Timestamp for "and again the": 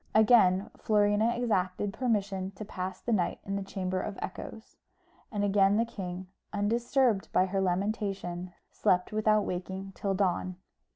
5.31-5.85